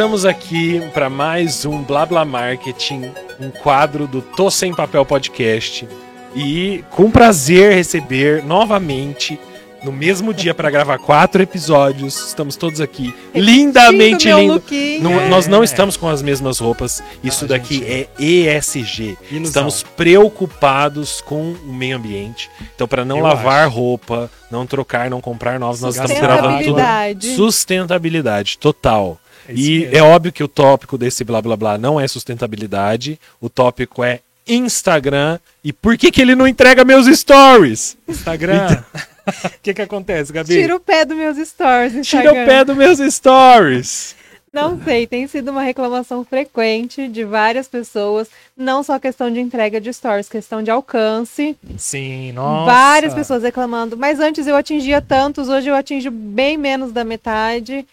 [0.00, 5.86] estamos aqui para mais um Blá Blá Marketing, um quadro do Tô Sem Papel Podcast.
[6.34, 9.38] E com prazer receber novamente,
[9.84, 14.62] no mesmo dia para gravar quatro episódios, estamos todos aqui, lindamente lindo.
[15.02, 15.28] Não- É.
[15.28, 17.92] Nós não estamos com as mesmas roupas, isso Ah, daqui gente.
[17.92, 19.18] é ESG.
[19.30, 19.42] Ilusão.
[19.44, 22.48] Estamos preocupados com o meio ambiente.
[22.74, 26.68] Então, para não Eu lavar roupa, não trocar, não comprar novos, nós estamos gravando tudo.
[26.80, 27.36] Sustentabilidade.
[27.36, 29.19] Sustentabilidade total.
[29.50, 29.96] É e mesmo.
[29.96, 34.20] é óbvio que o tópico desse blá blá blá não é sustentabilidade, o tópico é
[34.46, 37.96] Instagram e por que que ele não entrega meus stories?
[38.08, 38.82] Instagram.
[39.44, 40.54] O que que acontece, Gabi?
[40.60, 41.92] Tira o pé dos meus stories.
[41.92, 42.42] no Tira Instagram.
[42.42, 44.16] o pé dos meus stories.
[44.52, 49.80] Não sei, tem sido uma reclamação frequente de várias pessoas, não só questão de entrega
[49.80, 51.56] de stories, questão de alcance.
[51.78, 52.72] Sim, nossa.
[52.72, 57.86] Várias pessoas reclamando, mas antes eu atingia tantos, hoje eu atinjo bem menos da metade.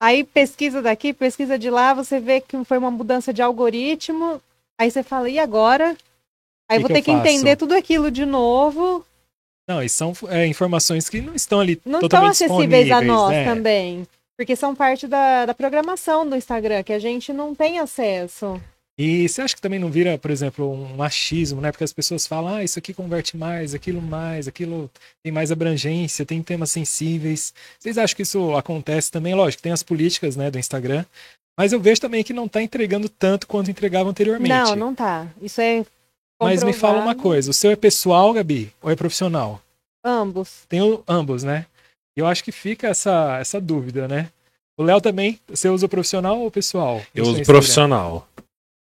[0.00, 4.40] Aí pesquisa daqui, pesquisa de lá, você vê que foi uma mudança de algoritmo.
[4.78, 5.94] Aí você fala, e agora?
[6.68, 7.26] Aí Que vou que ter que faço?
[7.26, 9.04] entender tudo aquilo de novo.
[9.68, 13.44] Não, e são é, informações que não estão ali Não estão acessíveis a nós né?
[13.44, 14.06] também.
[14.36, 18.60] Porque são parte da, da programação do Instagram, que a gente não tem acesso.
[19.02, 21.72] E você acha que também não vira, por exemplo, um machismo, né?
[21.72, 24.90] Porque as pessoas falam, ah, isso aqui converte mais, aquilo mais, aquilo
[25.22, 27.54] tem mais abrangência, tem temas sensíveis.
[27.78, 29.34] Vocês acham que isso acontece também?
[29.34, 31.06] Lógico, tem as políticas, né, do Instagram.
[31.58, 34.50] Mas eu vejo também que não está entregando tanto quanto entregava anteriormente.
[34.50, 35.26] Não, não tá.
[35.40, 35.82] Isso é.
[36.38, 37.22] Mas me fala uma comprovado.
[37.22, 39.62] coisa, o seu é pessoal, Gabi, ou é profissional?
[40.04, 40.66] Ambos.
[40.68, 41.64] Tem o- ambos, né?
[42.14, 44.28] Eu acho que fica essa, essa dúvida, né?
[44.78, 47.00] O Léo também, você usa o profissional ou pessoal?
[47.14, 47.44] Eu uso Instagram?
[47.54, 48.26] profissional.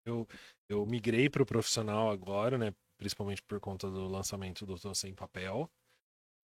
[0.05, 0.27] Eu,
[0.69, 2.73] eu migrei para o profissional agora, né?
[2.97, 5.69] Principalmente por conta do lançamento do Tô Sem Papel.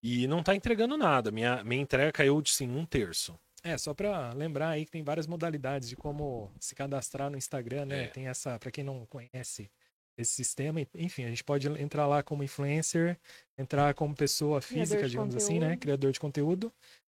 [0.04, 1.32] E não tá entregando nada.
[1.32, 3.38] Minha, minha entrega caiu de sim, um terço.
[3.64, 7.86] É, só pra lembrar aí que tem várias modalidades de como se cadastrar no Instagram,
[7.86, 8.04] né?
[8.04, 8.08] É.
[8.08, 9.70] Tem essa, pra quem não conhece
[10.18, 13.20] esse sistema, enfim, a gente pode entrar lá como influencer,
[13.56, 15.68] entrar como pessoa física, de digamos assim, né?
[15.68, 15.80] conteúdo.
[15.80, 16.74] Criador de conteúdo,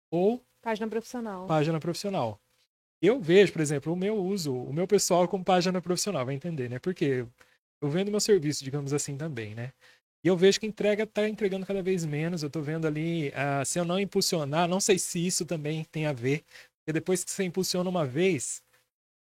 [0.08, 1.47] ou Página profissional.
[1.48, 2.41] página profissional.
[3.02, 6.70] Eu vejo, por exemplo, o meu uso, o meu pessoal como página profissional, vai entender,
[6.70, 6.78] né?
[6.78, 7.26] Porque
[7.80, 9.72] eu vendo meu serviço, digamos assim, também, né?
[10.24, 12.42] E eu vejo que entrega tá entregando cada vez menos.
[12.44, 16.06] Eu tô vendo ali, ah, se eu não impulsionar, não sei se isso também tem
[16.06, 16.44] a ver,
[16.78, 18.62] porque depois que você impulsiona uma vez,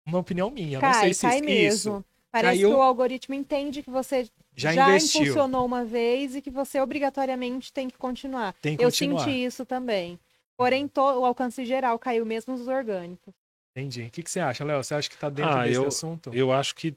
[0.07, 2.05] uma opinião minha, eu não Cai, sei se cai isso mesmo.
[2.31, 2.69] Parece Caiu.
[2.69, 6.79] que o algoritmo entende que você já, já, investiu, impulsionou uma vez e que você
[6.79, 8.53] obrigatoriamente tem que continuar.
[8.61, 9.25] tem que Eu continuar.
[9.25, 10.19] senti isso também.
[10.57, 13.33] Porém, to- o alcance geral caiu mesmo nos orgânicos.
[13.77, 14.03] Entendi.
[14.03, 14.83] O que, que você acha, Léo?
[14.83, 16.31] Você acha que tá dentro Ah, desse eu- assunto?
[16.33, 16.95] Eu acho que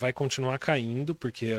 [0.00, 1.52] vai continuar caindo, porque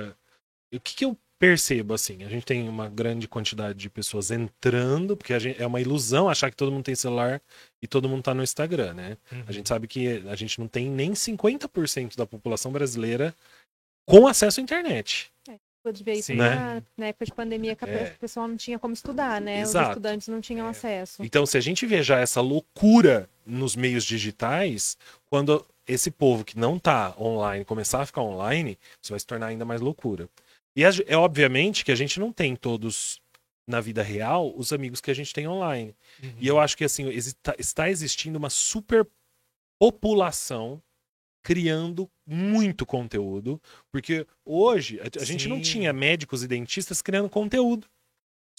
[0.73, 2.23] o que, que eu percebo assim?
[2.23, 6.27] A gente tem uma grande quantidade de pessoas entrando, porque a gente- é uma ilusão
[6.27, 7.41] achar que todo mundo tem celular
[7.81, 9.17] e todo mundo tá no Instagram, né?
[9.31, 9.43] Uhum.
[9.45, 13.35] A gente sabe que a gente não tem nem 50% da população brasileira
[14.07, 15.31] com acesso à internet.
[15.85, 16.35] Pude ver isso Sim.
[16.35, 18.13] na, na época de pandemia, que a É.
[18.15, 19.59] o pessoal não tinha como estudar, né?
[19.59, 19.83] Exato.
[19.83, 20.69] Os estudantes não tinham É.
[20.69, 21.21] acesso.
[21.21, 24.97] Então, se a gente vê já essa loucura nos meios digitais,
[25.29, 29.47] quando esse povo que não tá online começar a ficar online, isso vai se tornar
[29.47, 30.29] ainda mais loucura.
[30.75, 33.21] E é, obviamente que a gente não tem todos
[33.67, 35.95] na vida real os amigos que a gente tem online.
[36.21, 36.33] Uhum.
[36.39, 40.81] E eu acho que assim exista- está existindo uma superpopulação
[41.43, 43.61] criando muito conteúdo,
[43.91, 47.85] porque hoje a, gente não tinha médicos e dentistas criando conteúdo.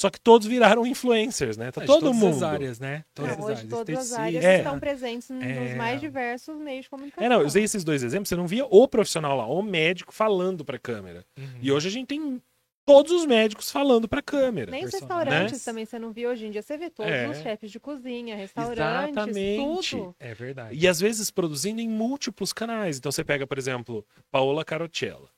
[0.00, 1.70] Só que todos viraram influencers, né?
[1.70, 2.34] Tá de todo todas mundo.
[2.36, 3.04] as áreas, né?
[3.14, 3.70] Todas Não, as hoje áreas.
[3.70, 4.56] todas as áreas É.
[4.58, 5.74] estão presentes nos É.
[5.76, 7.24] mais diversos meios de comunicação.
[7.24, 10.12] É, não, eu usei esses dois exemplos, você não via o profissional lá, o médico
[10.12, 11.24] falando pra câmera.
[11.38, 11.44] Uhum.
[11.62, 12.42] E hoje a gente tem
[12.84, 14.70] todos os médicos falando pra câmera.
[14.70, 15.64] Nem restaurantes né?
[15.64, 16.60] também você não vê hoje em dia.
[16.60, 17.28] Você vê todos É.
[17.28, 19.90] os chefes de cozinha, restaurantes, Exatamente.
[19.96, 20.16] tudo.
[20.18, 20.76] É verdade.
[20.76, 22.98] E às vezes produzindo em múltiplos canais.
[22.98, 25.30] Então você pega, por exemplo, Paola Carotella,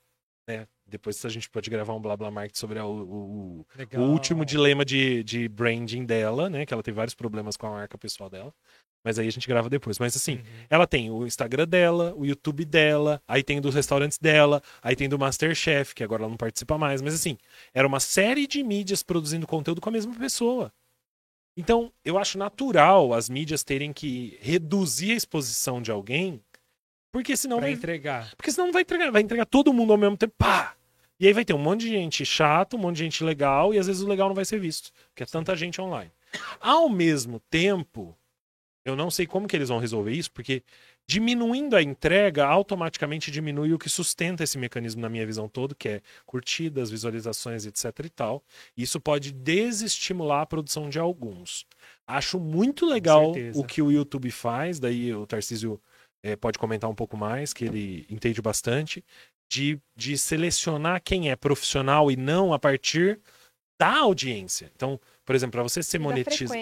[0.48, 0.66] né?
[0.88, 4.84] Depois a gente pode gravar um blá blá market sobre a- o, o- último dilema
[4.84, 6.64] de, de branding dela, né?
[6.64, 8.54] Que ela tem vários problemas com a marca pessoal dela.
[9.04, 9.98] Mas aí a gente grava depois.
[9.98, 10.42] Mas assim, Uhum.
[10.70, 15.08] ela tem o Instagram dela, o YouTube dela, aí tem dos restaurantes dela, aí tem
[15.08, 17.00] do Masterchef, que agora ela não participa mais.
[17.02, 17.36] Mas assim,
[17.74, 20.72] era uma série de mídias produzindo conteúdo com a mesma pessoa.
[21.56, 26.40] Então, eu acho natural as mídias terem que reduzir a exposição de alguém,
[27.12, 28.30] porque senão Pra vai, entregar.
[28.36, 30.75] porque senão não vai entregar, vai entregar todo mundo ao mesmo tempo, pá!
[31.18, 33.78] E aí vai ter um monte de gente chata, um monte de gente legal, e
[33.78, 36.10] às vezes o legal não vai ser visto, porque é tanta gente online.
[36.60, 38.16] Ao mesmo tempo,
[38.84, 40.62] eu não sei como que eles vão resolver isso, porque
[41.08, 45.88] diminuindo a entrega, automaticamente diminui o que sustenta esse mecanismo na minha visão todo, que
[45.88, 48.42] é curtidas, visualizações, etc e tal.
[48.76, 51.64] Isso pode desestimular a produção de alguns.
[52.06, 55.80] Acho muito legal o que o YouTube faz, daí o Tarcísio
[56.22, 59.04] é, pode comentar um pouco mais, que ele entende bastante,
[59.48, 63.20] de, de selecionar quem é profissional e não a partir
[63.78, 64.70] da audiência.
[64.75, 66.60] Então, por exemplo, para você ser monetizado.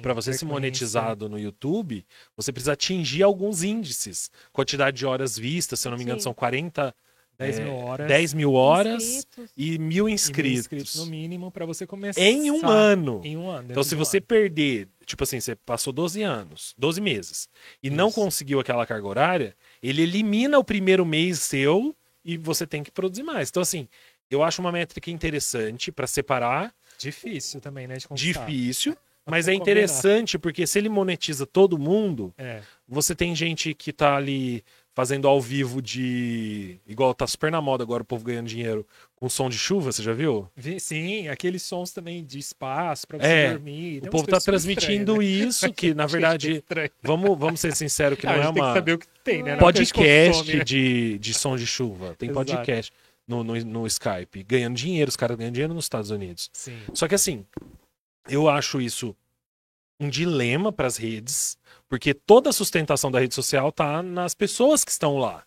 [0.00, 2.04] Para você ser monetizado no YouTube,
[2.36, 4.30] você precisa atingir alguns índices.
[4.52, 6.24] Quantidade de horas vistas, se eu não me engano, Sim.
[6.24, 6.94] são 40,
[7.38, 8.08] 10 é, mil horas.
[8.08, 9.52] 10 mil horas Inscritos.
[9.56, 10.96] e mil e mil inscritos.
[10.96, 12.20] no mínimo para você começar.
[12.20, 13.20] Em um ano.
[13.24, 13.68] Em um ano.
[13.70, 14.26] Então, se você ano.
[14.26, 17.48] perder, tipo assim, você passou 12 anos, 12 meses,
[17.82, 18.14] e não Isso.
[18.14, 19.56] conseguiu aquela carga horária,
[19.88, 21.94] ele elimina o primeiro mês seu
[22.24, 23.48] e você tem que produzir mais.
[23.50, 23.88] Então, assim,
[24.30, 27.96] eu acho uma métrica interessante para separar, Difícil também, né?
[28.12, 28.96] Difícil,
[29.26, 29.62] mas é combinar.
[29.62, 32.62] interessante porque se ele monetiza todo mundo, É.
[32.88, 36.80] você tem gente que tá ali fazendo ao vivo de.
[36.86, 38.86] Igual tá super na moda agora o povo ganhando dinheiro
[39.18, 40.46] com som de chuva, você já viu?
[40.54, 44.02] Vi- Sim, aqueles sons também de espaço para você É, dormir.
[44.04, 45.48] O povo tá transmitindo estranhas, né?
[45.48, 46.62] isso, que na verdade.
[47.02, 49.56] Vamos, vamos ser sinceros que não é uma que que tem, né?
[49.56, 52.14] Podcast de, de som de chuva.
[52.18, 52.44] Tem Exato.
[52.46, 52.92] podcast
[53.26, 56.50] no, no, no Skype, ganhando dinheiro, os caras ganhando dinheiro nos Estados Unidos.
[56.52, 56.78] Sim.
[56.92, 57.44] Só que assim,
[58.28, 59.16] eu acho isso
[59.98, 61.56] um dilema para as redes,
[61.88, 65.42] porque toda a sustentação da rede social tá nas pessoas que estão lá.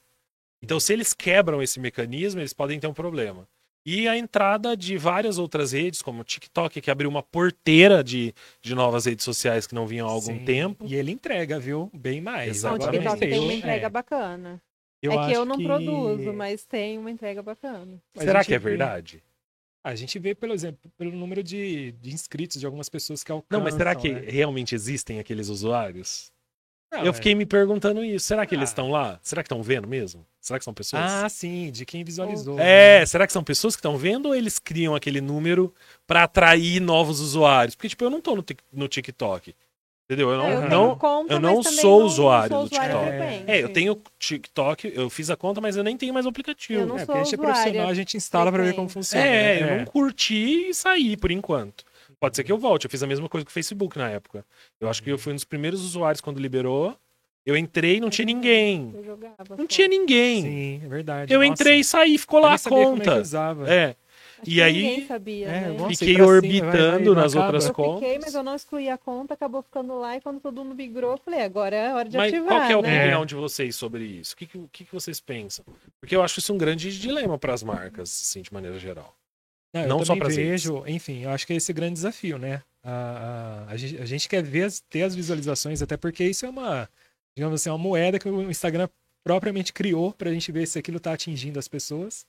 [0.62, 3.48] Então, se eles quebram esse mecanismo, eles podem ter um problema.
[3.92, 8.36] E a entrada de várias outras redes, como o TikTok, que abriu uma porteira de,
[8.62, 10.46] de novas redes sociais que não vinham há algum Sim.
[10.46, 10.86] tempo.
[10.88, 11.90] E ele entrega, viu?
[11.92, 12.62] Bem mais.
[12.62, 13.02] Não, o Exatamente.
[13.02, 13.56] TikTok tem uma É.
[13.56, 14.62] entrega bacana.
[15.02, 18.00] Eu é que eu não produzo, mas tem uma entrega bacana.
[18.16, 19.24] a Será que é verdade?
[19.84, 23.58] A gente vê, pelo exemplo, pelo número de, de inscritos de algumas pessoas que alcançam.
[23.58, 24.20] Não, mas será que né?
[24.28, 26.32] realmente existem aqueles usuários?
[26.92, 28.26] Não, eu é- fiquei me perguntando isso.
[28.26, 28.72] Será que eles Ah.
[28.72, 29.20] estão lá?
[29.22, 30.26] Será que estão vendo mesmo?
[30.42, 31.04] Será que são pessoas?
[31.04, 32.60] Ah, sim, de quem visualizou.
[32.60, 33.06] É, né?
[33.06, 35.74] será que são pessoas que estão vendo ou eles criam aquele número
[36.08, 37.76] pra atrair novos usuários?
[37.76, 38.44] Porque, tipo, eu não tô no,
[38.74, 39.54] no TikTok.
[40.12, 40.32] Entendeu?
[40.32, 40.48] Eu não.
[40.48, 43.52] É, eu não conta, eu não sou não usuário sou do usuária TikTok.
[43.52, 46.80] é, eu tenho TikTok, eu fiz a conta, mas eu nem tenho mais o aplicativo.
[46.82, 48.90] Eu não É, sou porque a gente é profissional, a gente instala pra ver como
[48.90, 48.94] frequente.
[49.06, 49.24] funciona.
[49.24, 49.74] É, né?
[49.74, 51.84] eu não curti e saí por enquanto.
[52.20, 52.86] Pode ser que eu volte.
[52.86, 54.46] Eu fiz a mesma coisa com o Facebook na época.
[54.80, 56.96] Eu acho que eu fui um dos primeiros usuários quando liberou.
[57.46, 58.92] Eu entrei, não tinha ninguém.
[58.94, 60.42] Eu jogava Não tinha ninguém.
[60.44, 61.34] Sim, é verdade.
[61.34, 63.22] Eu Nossa, entrei e saí, ficou lá a é que conta.
[63.22, 63.68] usava.
[63.74, 63.96] É.
[64.42, 65.68] Acho E que aí- Ninguém sabia, É, né?
[65.78, 67.46] nossa, Fiquei ir pra cima, orbitando vai, vai, nas acaba.
[67.46, 68.00] outras Eu contas.
[68.00, 71.12] fiquei, mas eu não excluí a conta, acabou ficando lá e quando todo mundo migrou,
[71.14, 73.00] eu falei, agora é hora de Mas ativar, qual que é a né?
[73.02, 74.34] opinião de vocês sobre isso?
[74.36, 75.66] O que, que, que que vocês pensam?
[76.00, 79.14] Porque eu acho isso um grande dilema para as marcas, assim, de maneira geral.
[79.74, 80.52] Não, eu Não só também pras redes.
[80.64, 82.64] vejo, enfim, eu acho que é esse grande desafio, né?
[82.84, 86.46] A, a, a, gente, a gente quer ver, as- ter as visualizações, até porque isso
[86.46, 86.90] é uma,
[87.38, 88.88] digamos assim, uma moeda que o Instagram
[89.24, 92.26] propriamente criou pra gente ver se aquilo tá atingindo as pessoas.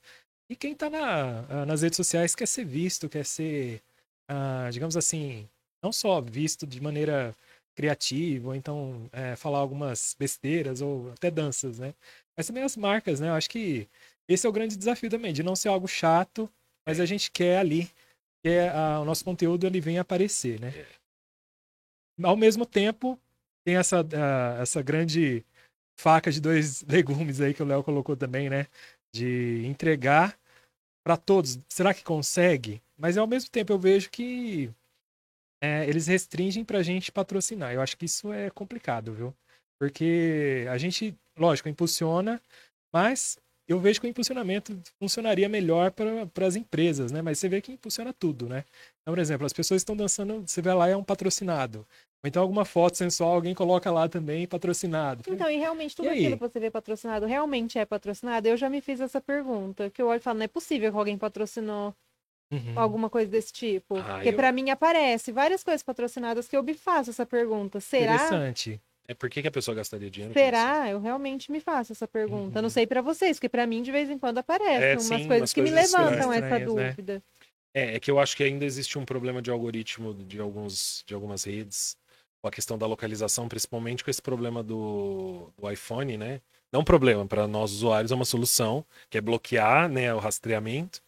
[0.49, 3.81] E quem tá na, nas redes sociais quer ser visto, quer ser,
[4.29, 5.47] ah, digamos assim,
[5.83, 7.35] não só visto de maneira
[7.75, 11.93] criativa, ou então é, falar algumas besteiras, ou até danças, né?
[12.37, 13.29] Mas também as marcas, né?
[13.29, 13.87] Eu acho que
[14.27, 16.49] esse é o grande desafio também, de não ser algo chato,
[16.87, 17.85] mas a gente quer ali
[18.43, 20.71] que é, ah, o nosso conteúdo ele vem aparecer, né?
[22.23, 23.19] Ao mesmo tempo,
[23.63, 25.45] tem essa, ah, essa grande
[25.99, 28.67] faca de dois legumes aí que o Léo colocou também, né?
[29.13, 30.37] De entregar
[31.05, 31.59] para todos.
[31.69, 32.81] Será que consegue?
[32.97, 34.71] Mas ao mesmo tempo eu vejo que
[35.61, 37.73] é, eles restringem pra gente patrocinar.
[37.73, 39.35] Eu acho que isso é complicado, viu?
[39.79, 42.41] Porque a gente, lógico, impulsiona,
[42.93, 43.39] mas
[43.71, 47.21] eu vejo que o impulsionamento funcionaria melhor para as empresas, né?
[47.21, 48.63] Mas você vê que impulsiona tudo, né?
[49.01, 51.79] Então, por exemplo, as pessoas estão dançando, você vai lá e é um patrocinado.
[52.23, 55.23] Ou então alguma foto sensual, alguém coloca lá também patrocinado.
[55.27, 58.47] Então, e realmente tudo E aquilo que você vê patrocinado realmente é patrocinado?
[58.47, 60.97] Eu já me fiz essa pergunta, que eu olho e falo, não é possível que
[60.97, 61.95] alguém patrocinou
[62.51, 62.73] Uhum.
[62.77, 63.97] alguma coisa desse tipo.
[63.97, 67.79] Ah, Porque eu- pra mim aparece várias coisas patrocinadas que eu me faço essa pergunta.
[67.79, 68.15] Será?
[68.15, 68.81] Interessante.
[69.11, 70.33] É por que, que a pessoa gastaria dinheiro?
[70.33, 70.89] Será?
[70.89, 72.59] Eu realmente me faço essa pergunta.
[72.59, 72.61] Uhum.
[72.63, 75.27] Não sei pra vocês, porque pra mim de vez em quando aparecem É, umas sim,
[75.27, 76.89] coisas umas que me coisas levantam essa estranhas, né?
[76.89, 77.23] dúvida.
[77.73, 81.13] É, é que eu acho que ainda existe um problema de algoritmo de, alguns, de
[81.13, 81.97] algumas redes,
[82.41, 86.39] com a questão da localização, principalmente com esse problema do, do iPhone, né?
[86.71, 91.01] Não um problema, para nós usuários é uma solução, que é bloquear né, o rastreamento.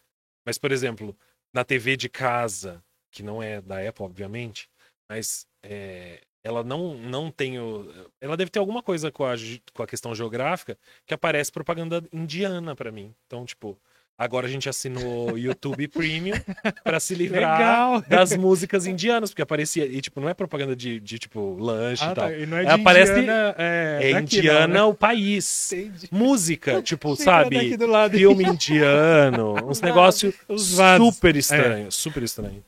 [0.46, 1.16] Mas, por exemplo,
[1.54, 4.68] na TV de casa, que não é da Apple, obviamente,
[5.08, 7.90] mas é, ela não, não tem o.
[8.20, 9.34] Ela deve ter alguma coisa com a,
[9.72, 13.14] com a questão geográfica que aparece propaganda indiana para mim.
[13.26, 13.78] Então, tipo,
[14.16, 16.36] agora a gente assinou YouTube Premium
[16.84, 18.02] para se livrar Legal!
[18.02, 19.86] das músicas indianas, porque aparecia.
[19.86, 22.28] E, tipo, não é propaganda de, de tipo, lanche Ah, e tal.
[22.28, 22.36] tá.
[22.36, 25.70] E não é de Aparece- Indiana, é, É daqui, indiana não, o país.
[25.72, 25.78] né?
[25.80, 26.08] Entendi.
[26.12, 27.76] Música, tipo, era sabe?
[28.12, 31.06] Filme indiano, uns Os negócios Os vasos.
[31.14, 32.62] super estranhos, super estranho.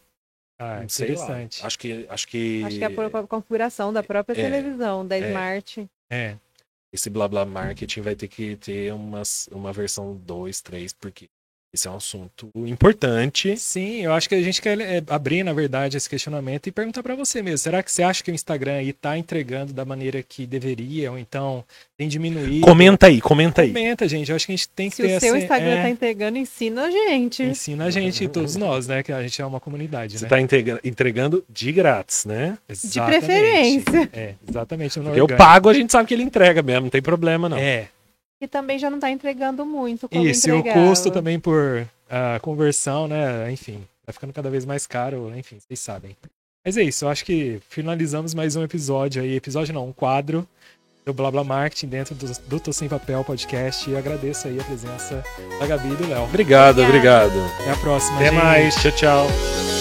[0.58, 1.64] Ah, interessante.
[1.64, 2.64] Acho que, acho que.
[2.64, 5.28] Acho que é por a configuração da própria É, televisão, da é.
[5.28, 5.88] Smart.
[6.10, 6.36] É.
[6.92, 11.28] esse blá blá marketing vai ter que ter umas, uma versão 2, 3, porque
[11.76, 13.56] esse é um assunto importante.
[13.56, 17.02] Sim, eu acho que a gente quer é, abrir, na verdade, esse questionamento e perguntar
[17.02, 17.58] para você mesmo.
[17.58, 21.18] Será que você acha que o Instagram aí tá entregando da maneira que deveria, ou
[21.18, 21.62] então
[21.96, 22.66] tem diminuído?
[22.66, 23.68] Comenta aí, comenta aí.
[23.68, 24.30] Comenta, gente.
[24.30, 25.44] Eu acho que a gente tem que Se ter o seu essa.
[25.44, 27.42] Instagram é, tá entregando, ensina a gente.
[27.42, 29.02] Ensina a gente, todos nós, né?
[29.02, 30.28] Que a gente é uma comunidade, Você né?
[30.30, 30.40] tá
[30.82, 32.56] entregando de grátis, né?
[32.66, 33.18] De Exatamente.
[33.18, 34.10] preferência.
[34.12, 34.98] É, exatamente.
[34.98, 37.58] eu pago, a gente sabe que ele entrega mesmo, não tem problema não.
[37.58, 37.88] É,
[38.40, 40.48] E também já não tá entregando muito como isso.
[40.48, 43.50] E o custo também por ah, conversão, né?
[43.50, 46.16] Enfim, vai ficando cada vez mais caro, enfim, vocês sabem.
[46.64, 49.36] Mas é isso, eu acho que finalizamos mais um episódio aí.
[49.36, 50.46] Episódio não, um quadro
[51.04, 53.88] do Blá Blá Marketing dentro do, do Tô Sem Papel Podcast.
[53.88, 55.24] E agradeço aí a presença
[55.60, 56.24] da Gabi e do Léo.
[56.24, 57.28] Obrigado, Obrigada.
[57.28, 57.60] obrigado.
[57.60, 58.42] Até a próxima, Até gente.
[58.42, 58.74] mais.
[58.74, 59.75] Tchau, tchau.